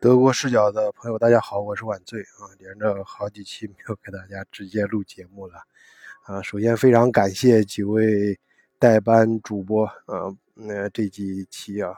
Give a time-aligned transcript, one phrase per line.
[0.00, 5.62] 德国视角的朋友，大家好，我是晚醉啊，连着好几期没有给大家直接录节目了
[6.24, 6.40] 啊。
[6.40, 8.40] 首先非常感谢几位
[8.78, 11.92] 代班主播啊，那这几期啊，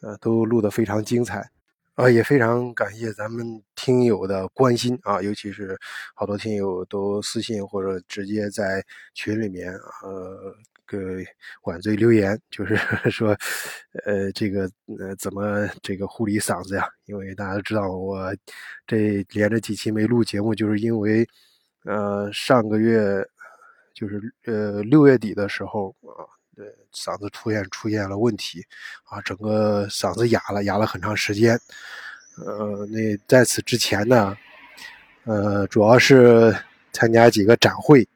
[0.00, 1.50] 呃，都录得非常精彩
[1.94, 5.76] 啊，也非常感谢咱们听友的关心啊，尤其是
[6.14, 8.80] 好多听友都私信或者直接在
[9.12, 9.72] 群里面
[10.04, 10.54] 呃。
[10.94, 11.24] 呃
[11.64, 12.76] 晚醉留言，就是
[13.10, 13.36] 说，
[14.04, 14.62] 呃，这个
[14.98, 16.88] 呃，怎么这个护理嗓子呀？
[17.06, 18.34] 因为大家都知道，我
[18.86, 21.26] 这连着几期没录节目，就是因为，
[21.84, 23.26] 呃，上个月
[23.94, 26.24] 就是呃六月底的时候啊，
[26.56, 28.64] 对，嗓子出现出现了问题，
[29.04, 31.58] 啊，整个嗓子哑了，哑了很长时间。
[32.38, 34.36] 呃，那在此之前呢，
[35.24, 36.54] 呃，主要是
[36.92, 38.06] 参加几个展会。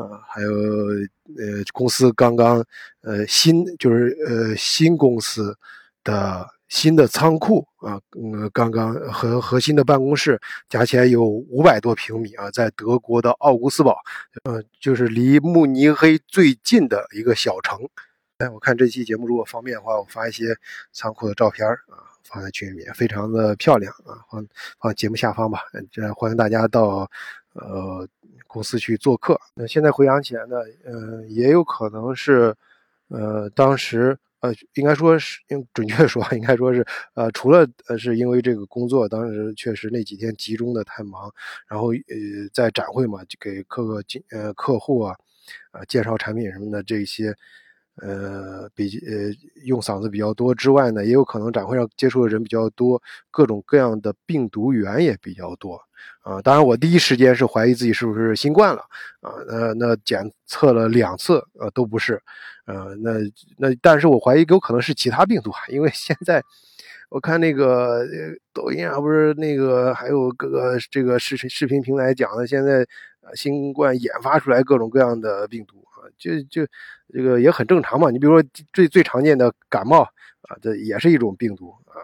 [0.00, 2.64] 啊，还有呃，公司刚刚
[3.02, 5.56] 呃新就是呃新公司
[6.02, 13.96] 的新的仓库啊，嗯，刚刚和核心的办公室加起来有五百多平米啊，在德国的奥古斯堡，
[14.44, 17.78] 呃，就是离慕尼黑最近的一个小城。
[18.38, 20.56] 哎，我看这期节目如果方便的话，我发一些
[20.92, 24.46] 仓库的照片啊，放在群里面，非常的漂亮啊，放
[24.80, 27.10] 放节目下方吧，这欢迎大家到
[27.54, 28.08] 呃。
[28.52, 32.52] 公司去做客，那现在回想起来呢，呃，也有可能是，
[33.06, 36.84] 呃，当时，呃，应该说是，用准确说，应该说是，
[37.14, 41.32] 呃，除了呃，是因为这个工作，当时确实那几天集中的太忙，
[41.68, 41.96] 然后呃，
[42.52, 45.16] 在展会嘛，就给各个经呃客户啊，
[45.70, 47.34] 呃，介绍产品什么的这些。
[48.02, 49.30] 呃，比呃
[49.64, 55.80] 用嗓子比较多之外呢，也有可能展会上接触的人比较多，各种各样的病毒源也比较多
[56.22, 56.40] 啊。
[56.42, 58.80] 当然，我第一时间是怀疑自己是不是新冠了
[59.20, 59.32] 啊。
[59.46, 62.20] 那那检测了两次，呃，都不是，
[62.66, 63.12] 呃，那
[63.58, 66.42] 那但是我怀疑有可能是其他病毒啊，因为现在
[67.10, 68.06] 我看那个
[68.54, 72.86] 抖音啊，不是那个还有各个这个视频视频平台讲的，现在
[73.34, 76.08] 新冠研发出来各种各样的病毒啊。
[76.18, 76.66] 就就
[77.12, 80.02] 这个也很正常嘛，你比如说最最常见的感冒
[80.42, 82.02] 啊，这也是一种病毒啊。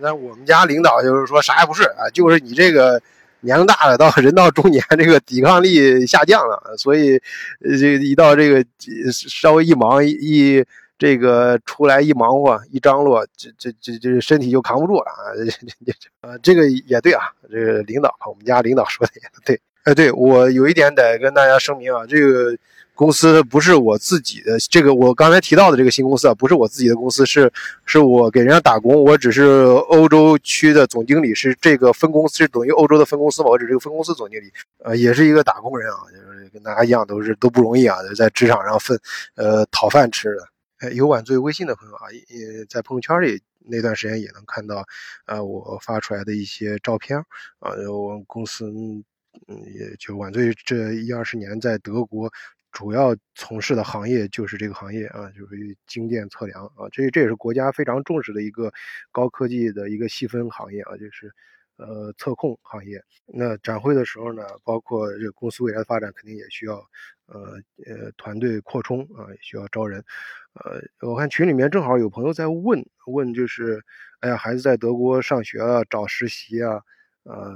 [0.00, 3.00] 那我们家领导就是说啥也不是啊，就是你这个
[3.40, 7.20] 年龄大了，到人到中年，这个抵抗力下降了，所以
[7.60, 8.64] 这一到这个
[9.12, 10.64] 稍微一忙一
[10.96, 15.34] 这个出来一忙活一张罗，这这这这身体就扛不住了啊。
[15.36, 19.60] 这这这呃，这个也对啊，这个领导我们家领导说的也对。
[19.84, 22.56] 哎，对我有一点得跟大家声明啊，这个。
[22.94, 27.50] 公司不是我自己的，这个我刚才提到的这个新公司啊，不是我自己的公司，是
[27.86, 29.42] 是我给人家打工，我只是
[29.88, 34.52] 欧洲区的总经理，是这个分公司是等于欧洲的分公司嘛，我只是个分公司总经理，
[34.84, 38.96] 呃，也是一个打工人啊，就是跟大家一样，都是都不容易啊，在职场上分
[39.36, 40.46] 呃讨饭吃的。
[40.80, 44.84] 哎，有晚醉微信的朋友啊，也在朋友圈里那段时间也能看到，
[45.24, 47.18] 呃，我发出来的一些照片
[47.58, 48.70] 啊，我们公司
[49.48, 52.30] 嗯，也就晚醉这一二十年在德国。
[52.72, 58.72] 主要从事的行业就是这个行业啊，就是精电测量啊，这这也是国家非常重视的一个
[59.10, 61.30] 高科技的一个细分行业啊，就是
[61.76, 63.02] 呃测控行业。
[63.26, 66.76] 那展会的时候呢，包括这公司未来的发展，肯定也需要
[67.26, 70.02] 呃呃团队扩充啊，需要招人。
[70.54, 73.84] 呃，我看群里面正好有朋友在问问，就是
[74.20, 76.80] 哎呀，孩子在德国上学啊，找实习啊。
[77.24, 77.54] 呃，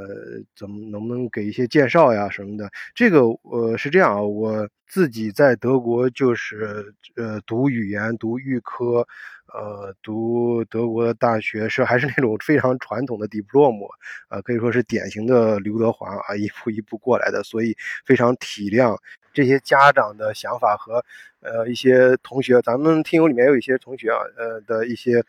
[0.55, 2.71] 怎么能不能给一些介绍呀什么的？
[2.95, 9.07] 这个呃是这样啊，我自己在德国就是呃读语言、读预科，
[9.53, 13.89] 呃读德国的大学是还是那种非常传统的 diploma，
[14.29, 18.97] 啊可以说是典型的刘德华啊一步一步过来的，所以非常体谅
[19.33, 21.05] 这些家长的想法和
[21.41, 25.25] 呃一些同学，咱们听友里面有一些同学啊呃的一些。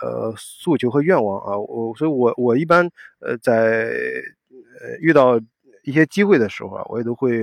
[0.00, 2.88] 呃，诉求和愿望啊，我所以，我我一般
[3.20, 3.92] 呃在
[4.80, 5.40] 呃遇到
[5.84, 7.38] 一些机会的时候啊，我也都会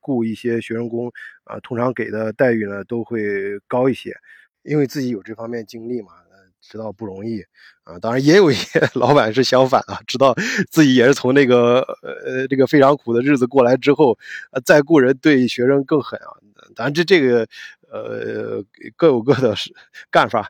[0.00, 1.10] 雇一些学生工
[1.44, 4.14] 啊，通常给的待遇呢都会高一些，
[4.62, 6.08] 因为自己有这方面经历嘛，
[6.60, 7.40] 知道不容易
[7.84, 7.98] 啊。
[8.00, 10.34] 当然也有一些 老板是相反啊，知道
[10.70, 14.18] 自己也是从那个呃这个非常苦的日子过来之后，
[14.52, 16.36] 呃再雇人对学生更狠啊。
[16.74, 17.46] 当然这这个。
[17.94, 18.60] 呃，
[18.96, 19.54] 各有各的
[20.10, 20.48] 干法，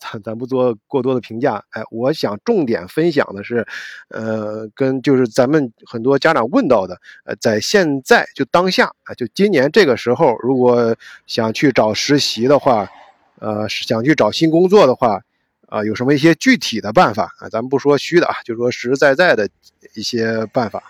[0.00, 1.64] 咱咱不做过多的评价。
[1.70, 3.64] 哎，我想重点分享的是，
[4.08, 10.96] 呃，跟就是咱们很多家长问到的，呃，在现在就当下啊，就今年这个时候，如果
[11.28, 12.90] 想去找实习的话，
[13.38, 15.22] 呃，想去找新工作的话，
[15.68, 17.48] 啊，有什么一些具体的办法啊？
[17.48, 19.48] 咱们不说虚的啊，就说实实在在的
[19.94, 20.82] 一些办法。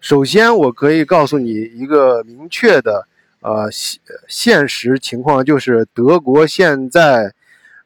[0.00, 3.06] 首先，我可以告诉你一个明确的。
[3.40, 7.32] 呃，现现实情况就是德国现在，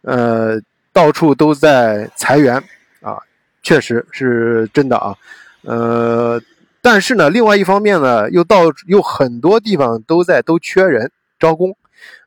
[0.03, 0.61] 呃，
[0.93, 2.57] 到处都在裁员
[3.01, 3.19] 啊，
[3.63, 5.15] 确实是真的啊，
[5.63, 6.41] 呃，
[6.81, 11.77] 但是呢，另外一方面呢，又到又很多地方都在都缺人招工，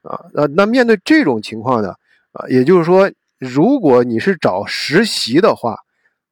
[0.03, 1.95] 啊，呃，那面对这种情况呢，
[2.33, 3.09] 啊，也就是说，
[3.39, 5.79] 如果你是找实习的话，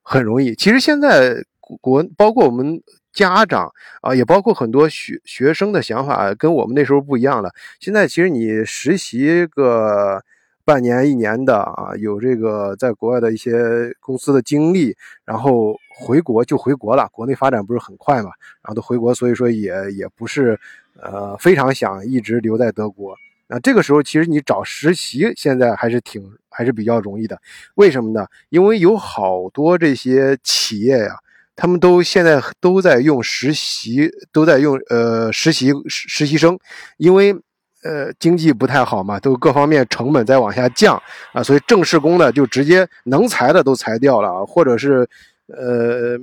[0.03, 0.53] 很容易。
[0.55, 1.43] 其实现在
[1.79, 2.81] 国包括我们
[3.13, 3.71] 家长
[4.01, 7.51] 啊，也包括很多学学生的想法跟我们那时候不一样了。
[7.79, 10.23] 现在其实你实习个。
[10.63, 17.09] 半年一年的啊，有这个在国外的一些公司的经历，然后回国就回国了。
[17.11, 18.29] 国内发展不是很快嘛，
[18.61, 20.57] 然后都回国，所以说也也不是
[21.01, 23.17] 呃非常想一直留在德国。
[23.47, 27.41] 那这个时候其实你找实习现在还是挺还是比较容易的，
[27.73, 28.27] 为什么呢？
[28.49, 31.15] 因为有好多这些企业呀，
[31.55, 36.57] 他们都现在都在用实习，都在用呃实习实习生，
[36.97, 37.35] 因为。
[37.83, 41.01] 呃，经济不太好嘛，都各方面成本在往下降
[41.33, 45.09] 啊，所以正式工的就直接能裁的都裁掉了，或者是
[45.47, 46.15] 呃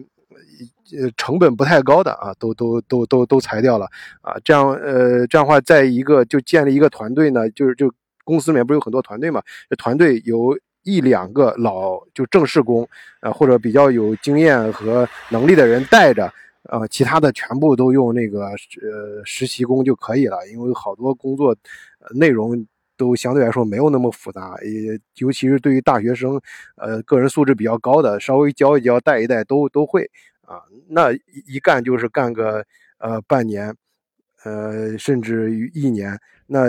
[0.97, 3.87] 呃成本不太高的啊，都都都都都裁掉了
[4.21, 7.93] 啊，这样呃这样的话，在一个就建立一个团队呢，就是就
[8.23, 12.89] 公司里面不是有很多团队嘛，这团队有一两个老就正式工
[13.21, 16.33] 啊，或者比较有经验和能力的人带着。
[16.65, 21.57] 呃，其他的全部都用那个呃实习工就可以了，因为好多工作
[22.15, 26.39] 内容都相对来说没有那么复杂，也尤其是对于大学生，
[26.77, 30.11] 呃，个人素质比较高的，稍微教一教、带一带都都会
[30.43, 30.61] 啊。
[30.89, 32.63] 那一一干就是干个
[32.99, 33.75] 呃半年，
[34.45, 36.19] 呃，甚至于一年。
[36.47, 36.61] 那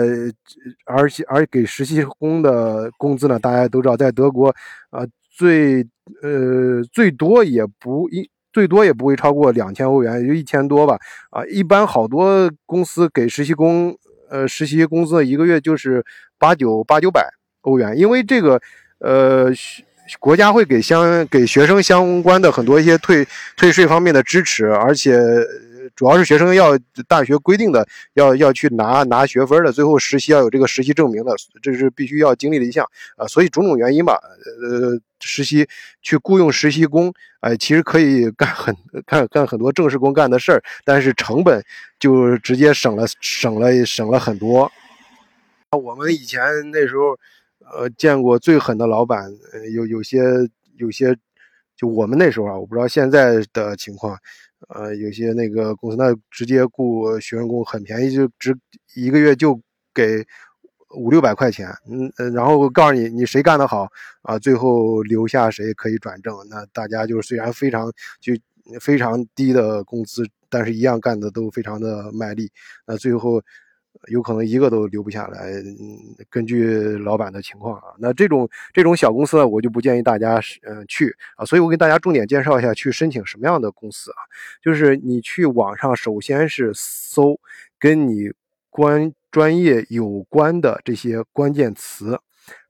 [0.84, 4.54] 而且而给实习工的工资呢，大家都知道，在德国
[4.90, 5.06] 啊，
[5.36, 5.82] 最
[6.22, 8.30] 呃最多也不一。
[8.52, 10.98] 最多也不会超过两千欧元，也就一千多吧。
[11.30, 13.96] 啊，一般好多公司给实习工，
[14.28, 16.04] 呃，实习工资一个月就是
[16.36, 18.60] 八九八九百欧元，因为这个，
[18.98, 19.52] 呃，
[20.18, 23.24] 国家会给相给学生相关的很多一些退
[23.56, 25.16] 退税方面的支持，而且。
[26.00, 33.26] 主要是学生要大学规定的要要去拿拿学分的，最后实习要有这个实习证明的，这是必须要经历的一项啊。
[33.26, 34.18] 所以种种原因吧，
[34.62, 35.68] 呃，实习
[36.00, 38.74] 去雇佣实习工，哎，其实可以干很
[39.04, 41.62] 干干很多正式工干的事儿，但是成本
[41.98, 44.72] 就直接省了省了省了很多。
[45.72, 46.40] 我们以前
[46.72, 47.14] 那时候，
[47.76, 50.18] 呃，见过最狠的老板，呃有有些
[50.78, 51.14] 有些，
[51.80, 54.18] 就我们那时候啊，我不知道现在的情况。
[54.68, 58.54] 呃，有些那个公司那直接雇学生工很便宜，就只
[58.94, 59.58] 一个月就
[59.94, 60.22] 给
[60.94, 63.88] 五六百块钱，嗯然后告诉你你谁干得好
[64.20, 66.36] 啊，最后留下谁可以转正。
[66.50, 67.90] 那大家就是虽然非常
[68.20, 68.34] 就
[68.78, 72.50] 非常低的工资，但是一样干的都非常的卖力。
[72.86, 73.42] 那最后。
[74.08, 75.52] 有可能一个都留不下来，
[76.30, 84.22] 根据老板的情况啊，那这种这种小公司呢，我就不建议大家嗯去啊，所以我给大家重点介绍一下去申请什么样的公司啊，
[84.62, 87.38] 就是你去网上首先是搜
[87.78, 88.30] 跟你
[88.70, 92.18] 关专业有关的这些关键词，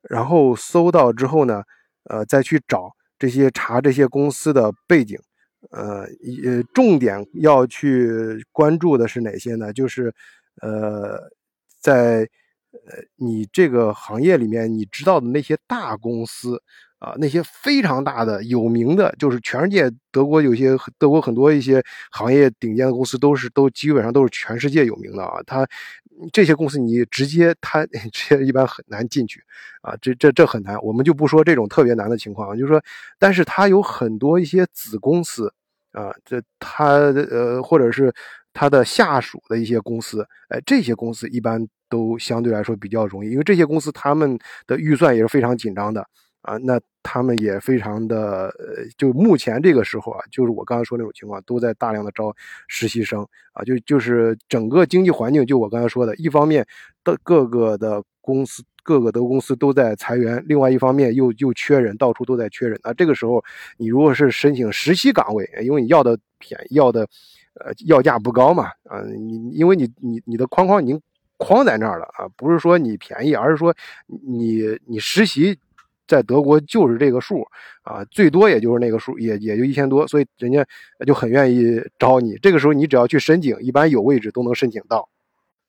[0.08, 1.62] 然后搜到之后呢，
[2.04, 5.16] 呃，再去找这些查这些公司的背景，
[5.70, 6.08] 呃，
[6.44, 9.72] 呃，重点要去关注的是哪些呢？
[9.72, 10.12] 就是。
[10.60, 11.30] 呃，
[11.80, 12.28] 在
[12.72, 16.62] 呃你这个行业里面，你知道的那些大公司
[16.98, 25.40] 啊，那些非常大的、有名的，就是全世界德国有些德国很多一些行业顶尖的公司，都是都基本上都是全世界有名的啊。
[25.46, 25.66] 它
[26.32, 29.42] 这些公司你直接它 这些一般很难进去
[29.82, 30.76] 啊，这这这很难。
[30.82, 32.82] 我们就不说这种特别难的情况，就是说，
[33.18, 35.52] 但是它有很多一些子公司
[35.92, 38.12] 啊，这它呃或者是。
[38.52, 46.04] 他的下属的一些公司，哎，这些公司一般都相对来说比较容易，因为这些公司他们的预算也是非常紧张的
[46.42, 46.56] 啊。
[46.58, 52.34] 那他们也非常的，呃，就目前这个时候啊，就是我刚才说那种情况，都在大量的招
[52.68, 53.62] 实习生啊。
[53.64, 56.66] 就就是整个经济环境，就我刚才说的，一方面
[57.04, 62.92] 的各个的公司，各个的公司都在裁员，另外一方面又又缺人，到处都在缺人啊。
[62.92, 63.42] 这个时候，
[63.78, 67.08] 你如果是申请实习岗位，因为你要的便宜，要的。
[67.62, 71.00] 呃，要价不高嘛，啊，你因为你你你的框框已经
[71.36, 73.74] 框在那儿了啊，不是说你便宜，而是说
[74.06, 75.58] 你你实习
[76.06, 77.46] 在德国就是这个数
[77.82, 80.64] 啊，最多也就是那个数，也也就一千多，所以人家
[81.06, 82.34] 就很愿意招你。
[82.42, 85.08] 这个时候你只要去申请，一般有位置都能申请到。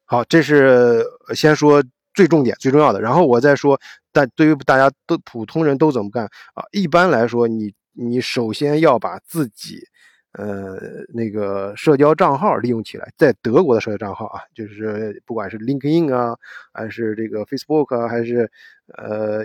[0.06, 1.06] 好，这是
[1.36, 1.84] 先说
[2.14, 3.80] 最重点最重要的，然后我再说，
[4.12, 6.64] 但对于大家都普通人都怎么干啊？
[6.72, 9.88] 一般来说，你你首先要把自己。
[10.34, 10.78] 呃，
[11.14, 16.38] 那个社交账号利用起来，在德国的社交账号啊，就是不管是 LinkedIn 啊，
[16.72, 18.50] 还是这个 Facebook 啊，还是
[18.98, 19.44] 呃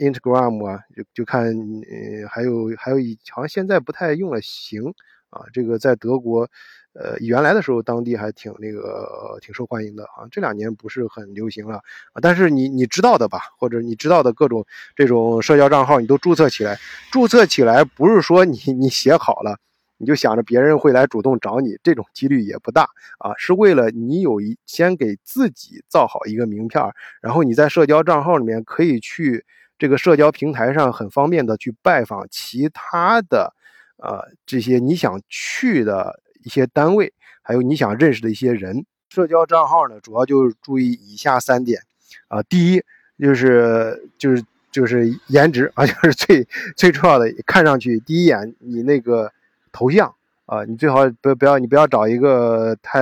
[0.00, 4.94] Instagram 啊，就就看，呃，还有还有一好像现在不太用了行
[5.30, 6.48] 啊，这个在德国，
[6.92, 11.78] 呃，原来的时候当地还挺那个挺受欢迎的啊，这两年不是很流行了
[12.12, 12.22] 啊。
[12.22, 14.64] 但是你你知道的吧，或者你知道的各种
[14.94, 16.78] 这种社交账号，你都注册起来，
[17.10, 19.58] 注册起来不是说你你写好了。
[19.98, 22.88] 你就想着别人会来主动找你，这种几率也不大
[23.18, 26.82] 啊，是为了你有一先给自己造好一个名片，
[27.20, 29.44] 然后你在社交账号里面可以去
[29.76, 33.52] 这个社交平台上很方便的去拜访其他的，
[33.96, 37.12] 呃，这些你想去的一些单位，
[37.42, 38.86] 还有你想认识的一些人。
[39.08, 41.82] 社交账号呢，主要就是注意以下三点
[42.28, 42.82] 啊，第一
[43.18, 49.32] 就是就是就是颜值啊，就是最最重要的，看上去第一眼你那个。
[49.72, 50.14] 头像
[50.46, 53.00] 啊，你最好不不要，你不要找一个太，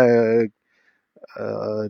[1.37, 1.89] 呃，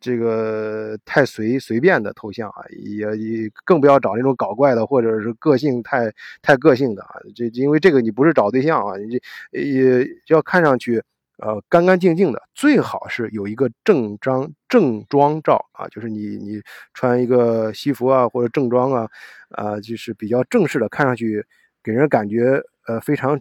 [0.00, 7.16] 这个太随随便的头像啊，也也更不要找那种搞怪的，或者是个性太太个性的啊。
[7.34, 11.02] 这因为这个你不是找对象啊，你也要看上去
[11.36, 16.62] 呃干干净净的，最好是有一个正装正装照啊，就是你你
[16.94, 19.10] 穿一个西服啊或者正装啊，
[19.50, 21.44] 啊就是比较正式的，看上去
[21.82, 23.38] 给人感觉呃非常。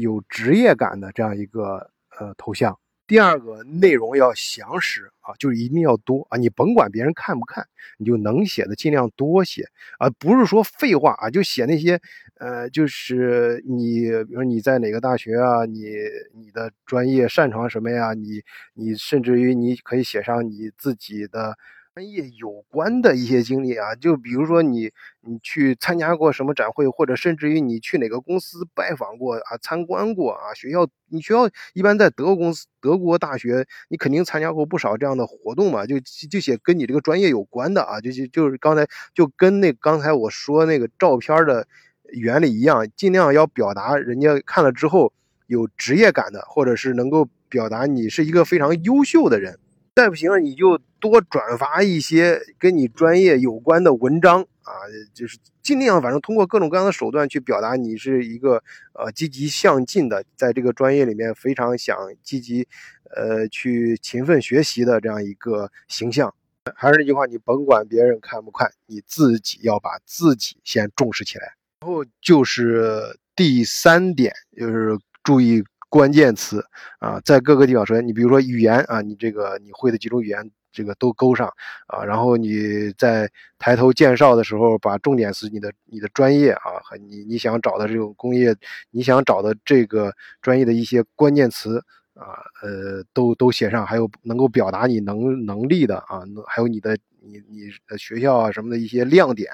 [0.00, 2.78] 有职业感的这样一个呃头像。
[3.06, 7.66] 第二个内容要详实啊，就是一定要多啊，你甭管别人看不看，
[7.98, 9.64] 你就能写的尽量多写
[9.98, 12.00] 啊，不是说废话啊，就写那些
[12.38, 15.84] 呃，就是你比如你在哪个大学啊，你
[16.32, 18.14] 你的专业擅长什么呀？
[18.14, 18.40] 你
[18.74, 21.58] 你甚至于你可以写上你自己的。
[21.94, 41.68] 专业有关的一些经历啊，就比如说你你去参加过什么展会，或者甚至于你去哪个公司拜访过啊，参观过啊，学校你学校一般在德国公司、德国大学，你肯定参加过不少这样的活动嘛，就就写跟你这个专业有关的啊，就就就是刚才就跟那刚才我说那个照片的
[42.04, 45.12] 原理一样，尽量要表达人家看了之后
[45.46, 49.58] 有职业感的，或者是能够表达你是一个非常优秀的人。
[49.94, 54.72] 再不行，你就多转发一些跟你专业有关的文章啊，
[55.12, 58.62] 就是尽量反正通过各种各样的手段去表达你是一个
[58.94, 62.66] 呃积极向进的，在这个专业里面非常想积极
[63.14, 66.34] 呃去勤奋学习的这样一个形象。
[66.74, 71.54] 还是那句话，你甭管别人看不看，你自己要把自己先重视起来。
[71.80, 75.62] 然后就是第三点，就是注意。
[75.92, 76.64] 关键词
[77.00, 81.46] 啊，在各个地方，首先你比如说语言啊，你这个你会的几种语言，这个都勾上
[81.86, 82.02] 啊。
[82.02, 88.56] 然后你在抬头介绍的时候，把重点词、你的你的专业啊和你你想找的这种工业，
[88.90, 91.84] 你想找的这个专业的一些关键词
[92.14, 93.86] 啊，呃，都都写上。
[93.86, 99.52] 还有能够表达你能能力的啊，还有你的你你学校啊什么的一些亮点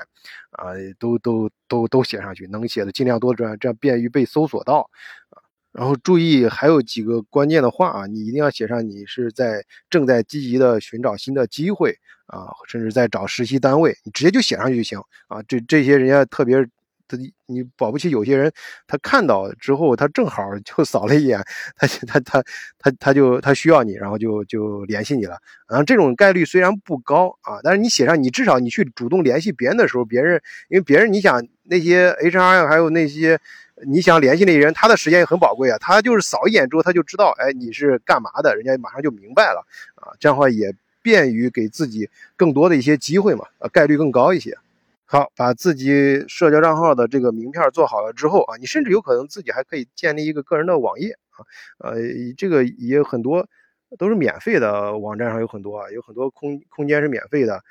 [0.51, 4.89] 啊，都都都都写上去，能写的尽量多，这样这样便于被搜索到
[5.31, 5.43] 啊。
[5.73, 11.95] 然后注意，还有几个关键的话啊，你一定要写上你是在正在积极的寻找新的机会
[12.27, 14.99] 啊，甚至在找实习单位，你直接就写上去就行
[15.29, 15.43] 啊。
[15.47, 16.57] 这这些人家特别，
[17.07, 18.51] 他你保不齐有些人
[18.87, 21.39] 他看到之后，他正好就扫了一眼，
[21.77, 22.43] 他他他
[22.79, 25.39] 他他就他需要你，然后就就联系你了。
[25.69, 33.39] 然后，这种概率虽然不高啊，但是你写上你至少你去主动联系别人的时候，别人因为别人你想那些 HR 还有那些。
[33.87, 35.79] 你想联系那些人，他的时间也很宝贵啊。
[35.79, 40.13] 他就是扫一眼之后，他就知道，哎，你是干嘛的，人家马上就明白了啊。
[40.19, 44.57] 这样的话也便于给自己更多的一些机会嘛，啊，概率更高一些。
[45.05, 51.47] 好，把自己社交账号的这个名片做好了之后啊，你甚至有可能自己还可以建立一个个人的网页啊，
[51.79, 51.97] 呃，
[52.37, 53.49] 这个也有很多
[53.97, 57.63] 都是免费的网站上有很多啊，有很多空空间是免费的。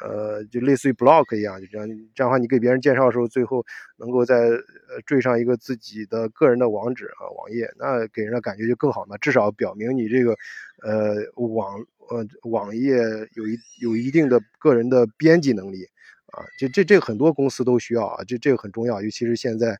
[0.00, 3.64] 呃，就类似于 block 一样，就这样，这样的话，你给别人介绍的时候，最后
[3.98, 10.36] 能够在呃缀上一个自己的个人的网址啊，网页，那给人的感觉就更好嘛，至少表明你这个
[10.82, 12.96] 呃网呃网页
[13.34, 15.84] 有一有一定的个人的编辑能力
[16.32, 19.78] 啊，这这这很多公司都需要啊，这这个很重要，尤其是现在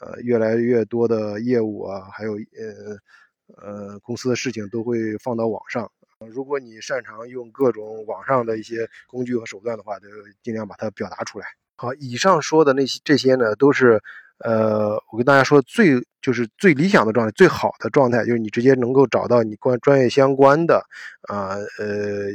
[0.00, 5.90] 呃越来越多的业务啊，还有呃呃公司的事情都会放到网上。
[6.24, 10.06] 如果你擅长用各种网上的一些工具和手段的话，就
[10.42, 11.46] 尽量把它表达出来。
[11.76, 14.00] 好，以上说的那些这些呢，都是，
[14.38, 20.82] 呃，我跟大家说最就是最理想的状态，最好的状态就是你直接能够找到你关专业相关的，
[21.28, 22.28] 啊，呃，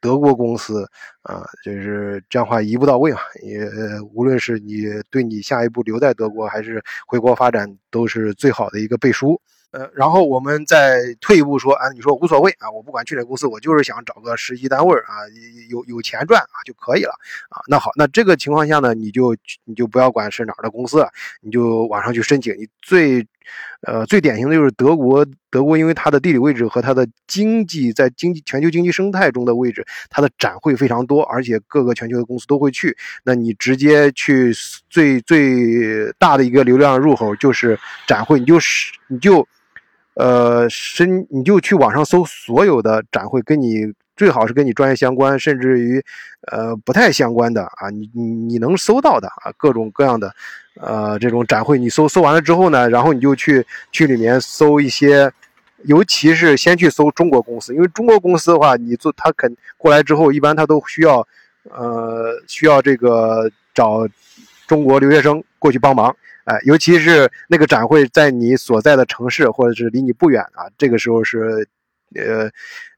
[0.00, 0.84] 德国公司，
[1.22, 3.20] 啊，就是这样话一步到位嘛。
[3.44, 3.64] 也
[4.12, 9.40] 无论是你对你下一步留在德国还是回国发展，都是最好的一个背书。
[9.74, 15.26] 呃，然后我们再退一步说，啊，你说无所谓啊，我不管去哪公司，我就是想找个实习单位啊，
[15.68, 17.10] 有有钱赚啊就可以了
[17.48, 17.58] 啊。
[17.66, 21.04] 那好，那这个情况下呢，你就你就不要管是哪儿的公司，
[21.40, 22.54] 你就网上去申请。
[22.56, 23.26] 你最，
[23.80, 32.96] 呃，最典型的就是德国，德国因为它的地理位置和它的经济在经济全球经济生态中的位置，它的展会非常多，而且各个全球的公司都会去。
[33.24, 34.54] 那你直接去
[34.88, 37.76] 最最大的一个流量入口就是
[38.06, 39.44] 展会，你就是你就。
[40.14, 46.00] 呃，申你就去网上搜所有的展会，跟你最好是跟你专业相关，甚至于，
[46.52, 50.32] 呃，不太相关的啊，你你你能搜到的啊，各种各样的，
[50.80, 55.32] 呃，这种展会，你搜搜完了之后呢，然后你就去去里面搜一些，
[55.82, 61.26] 尤其是先去搜中国公司，因为中国公司的话，你做他肯过来之后，一般他都需要，
[61.72, 64.06] 呃，需要这个找
[64.68, 66.14] 中国留学生过去帮忙。
[66.44, 71.66] 哎，尤其是那个展会在你所在的城市，或者是离你不远啊，这个时候是，
[72.14, 72.50] 呃，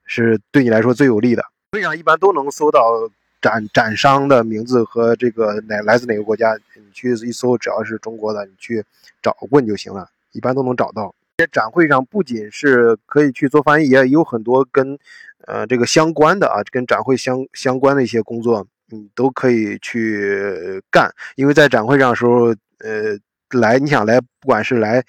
[0.05, 1.41] 是对你来说最有利的。
[1.71, 3.09] 会上一般都能搜到
[3.41, 8.83] 展展商的名字和这个哪来自哪个国家，你去一搜，只要是中国的，你去
[9.21, 11.15] 找问就行了，一般都能找到。
[11.37, 14.99] 在展会上不仅是可以去做翻译，也有很多跟，
[15.45, 21.09] 呃，这个相关的啊，跟展会相相关的一些工作，你都可以去干。
[21.35, 22.47] 因为在展会上的时候，
[22.79, 23.17] 呃。
[23.51, 25.01] 来，你想来，不管是来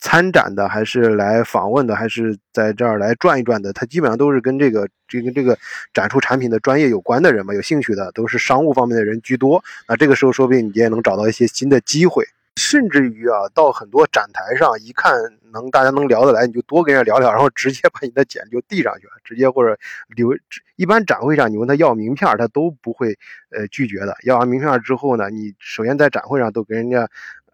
[0.00, 5.56] 参展的，还是来访问的，还是在这儿来转一转的，他基本上都是跟这个、这个、这个
[5.94, 9.62] 展出产品的专业有关的人嘛，有兴趣的，都是商务方面的人居多。
[9.86, 12.24] 那这个时候，说不定你也能找到一些新的机会，
[12.56, 15.14] 甚至于啊，到很多展台上一看，
[15.52, 19.78] 能大家能聊得来，你就多跟人家聊聊，然后直接把你的简历就递上去了，直接或者
[20.16, 20.36] 留。
[20.74, 23.16] 一般展会上你问他要名片，他都不会
[23.50, 24.16] 呃拒绝的。
[24.24, 27.08] 要完名片之后呢，你首先在展会上都跟人家。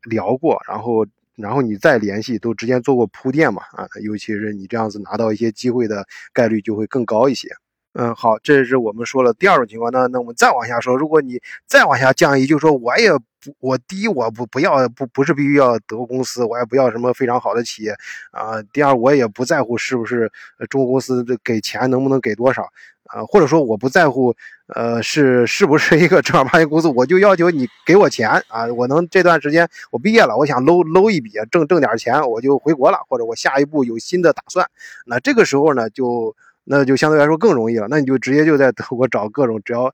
[0.04, 1.06] 聊过，然后，
[1.36, 7.48] 然后你再联系，都之前做过铺垫嘛，啊，尤其是你这样子拿到一些机会的概率就会更高一些。
[7.96, 9.92] 嗯，好，这是我们说了第二种情况。
[9.92, 17.94] 那那我们再往下说，如果你再往下降一，就是说我也不，我第一我不不要不不是必须要德国公司，我也不要什么非常好的企业
[18.32, 18.60] 啊。
[18.72, 20.28] 第二，我也不在乎是不是
[20.68, 22.66] 中国公司给钱能不能给多少。
[23.06, 24.34] 啊，或者说我不在乎，
[24.74, 34.66] 呃，是是不是一个正儿八经公司，我就要求你给我钱啊，我能这段时间我毕业了，我想搂搂一笔，挣挣点钱，我就回国了，或者我下一步有新的打算，
[35.06, 39.92] 那这个时候呢，就那就相对来说更容易了，那你就直接就在德国找各种，只要，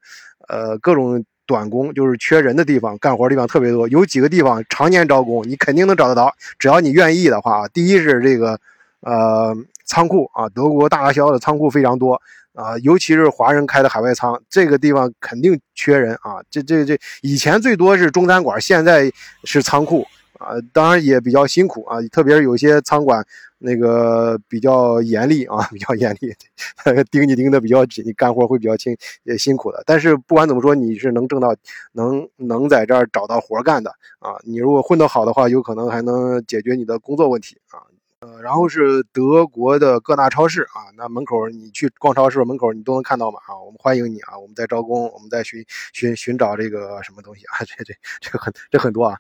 [0.48, 8.60] 呃，各种短工，就是缺人的地方，干活地方特别多，有几个地方常年招工，你肯定能找得到，只要你愿意的话，第一是这个，
[9.00, 9.52] 呃，
[9.84, 12.22] 仓库啊，德国大销的仓库非常多。
[12.54, 16.42] 啊，尤其是华人开的海外仓，这个地方肯定缺人啊！
[16.50, 19.10] 这、这、这以前最多是中餐馆，现在
[19.44, 20.04] 是仓库
[20.38, 20.54] 啊。
[20.72, 23.24] 当然也比较辛苦啊，特别是有些仓管
[23.58, 26.34] 那个比较严厉啊，比较严厉，
[27.10, 29.82] 盯你盯的比较紧，干活会比较轻，也辛苦的。
[29.86, 31.54] 但是不管怎么说，你是能挣到，
[31.92, 34.32] 能能在这儿找到活干的啊。
[34.42, 37.78] 你如果混得好的话，有可能还能解决你的工作问题啊。
[38.20, 49.16] 呃，然后是德国的各大超市啊，那门口你去逛超市，门口你都能看到嘛啊，我们欢迎你啊，我们在招工，我们在寻寻寻找这个什么东西啊， 这这这个很这很多啊，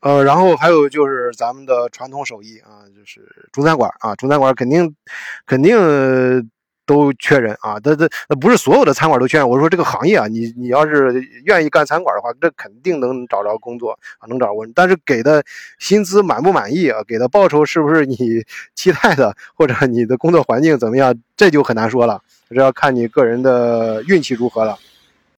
[0.00, 4.96] 呃，然后还有就是咱们的传统手艺啊，就是中餐馆啊，中餐馆肯定
[5.44, 6.50] 肯定。
[6.88, 7.78] 都缺人啊！
[7.78, 9.46] 这这那不是所有的餐馆都缺人。
[9.46, 14.54] 我说这个行业啊，你你要是愿意干餐馆的话，这肯定能找着工作啊，能找着。
[14.74, 15.44] 但是给的
[15.78, 17.04] 薪资满不满意啊？
[17.06, 18.16] 给的报酬是不是你
[18.74, 19.36] 期待的？
[19.54, 21.14] 或者你的工作环境怎么样？
[21.36, 24.78] 这就很难说了，这要看你个人的运气如何了。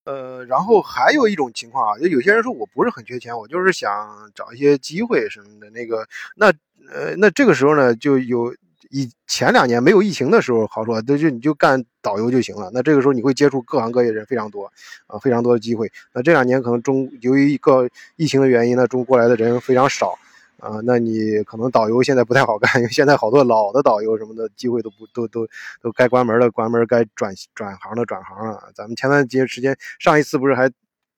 [0.04, 5.68] 呃，然后还有一种情况啊，就有些人说我不是很缺钱，我就是想找一些机会什么的。
[5.70, 6.46] 那个，那
[6.92, 8.54] 呃，那这个时候呢，就有。
[8.90, 12.70] 以前两年没有疫情的时候好说，那就你就干导游就行了。
[12.74, 14.70] 那这个时候你会接触各行各业人非常多，
[15.06, 15.90] 啊，非常多的机会。
[16.12, 20.18] 那这两年可能中由于一个疫情的原因呢，中过来的人非常少，
[20.58, 25.46] 啊，那你可能导游现在不太好干，因为现在好多老的导游什么的机会都不都都
[25.80, 28.70] 都该关门的关门，该转转行的转行了。
[28.74, 30.70] 咱们前段时间上一次不是还。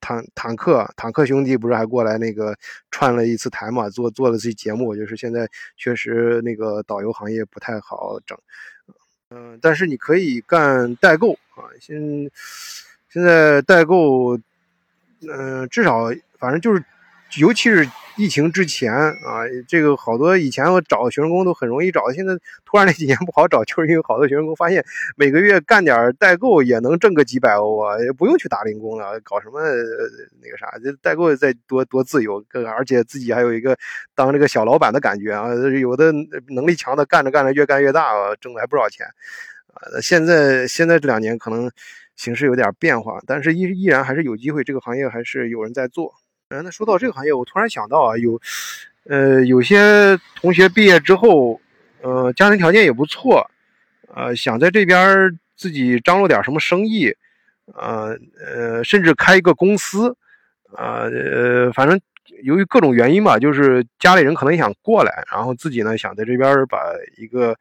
[0.03, 2.55] 坦坦克坦克兄弟不是还过来那个
[2.91, 3.89] 串了一次台嘛？
[3.89, 8.37] 做做了这节目，就是现在确实那个导游行业不太好整，
[9.31, 11.71] 嗯，但是你可以干代购啊。
[11.81, 11.97] 现
[13.09, 14.37] 现在代购，
[15.21, 16.85] 嗯，至少反正就是，
[17.39, 24.85] 尤其是疫情之前啊，这个好多以前我找学生工都很容易找，现在突然那几年不好找，就是因为好多学生工发现
[25.17, 29.61] 每个月干点代购也能挣个几百欧啊，也不用去打零工了，搞什么
[30.43, 32.45] 那个啥，这代购再多多自由，
[32.77, 33.77] 而且自己还有一个
[34.15, 35.49] 当这个小老板的感觉啊。
[35.81, 36.13] 有的
[36.49, 39.07] 能力强的干着干着越干越大，挣的还不少钱
[39.69, 40.01] 啊。
[40.03, 41.71] 现在现在这两年可能
[42.15, 46.13] 形势有点变化，但是依依然还是有机会，这个行业还是有人在做。
[46.61, 48.39] 那说到这个行业，我突然想到啊，有，
[49.05, 51.61] 呃，有些同学毕业之后，
[52.03, 53.51] 呃，家庭条件也不错，
[54.15, 57.15] 呃，想在这边自己张罗点什么生意，
[57.75, 60.15] 呃呃，甚至开一个公司，
[60.77, 61.99] 啊呃，反正
[62.43, 66.79] 由于各种原因吧，就是家里人可能也想过来，然后自己呢想在这边把
[67.17, 67.57] 一个。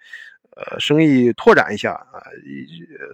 [0.53, 2.19] 呃，生意拓展一下啊，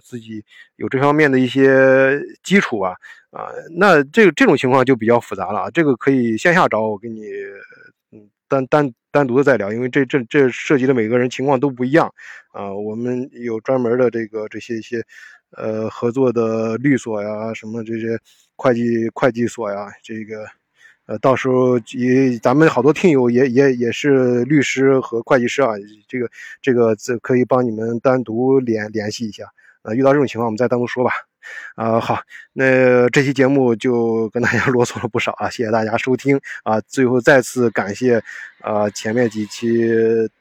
[0.02, 2.96] 自己有这方面的一些基础啊
[3.30, 5.70] 啊，那这这种情况就比较复杂了啊。
[5.70, 7.22] 这个可以线下找我，给你
[8.10, 12.12] 嗯单单单独的再聊，因为这这这涉及的每个人情况都不一样
[12.52, 12.72] 啊。
[12.72, 15.04] 我们有专门的这个这些一些
[15.50, 18.18] 呃合作的律所呀，什么这些
[18.56, 20.46] 会计会计所呀，这个。
[21.06, 25.72] 呃，到时候也咱们好多听友也也也是律师和会计师啊，
[26.06, 26.28] 这个
[26.60, 29.44] 这个这可以帮你们单独联联系一下。
[29.80, 31.27] 呃，遇到这种情况我们再单独说吧。
[31.74, 32.20] 啊，好，
[32.52, 36.80] 那这期节目就跟大家 啰嗦了不少啊，谢谢大家收听啊。
[36.82, 38.22] 最后再次感谢
[38.60, 39.88] 啊前面几期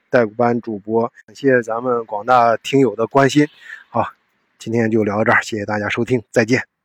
[0.09, 3.47] 代股班主播，感谢咱们广大听友的关心。
[3.89, 4.07] 好，
[4.57, 6.76] 今天就聊到这儿，谢谢大家收听，再见。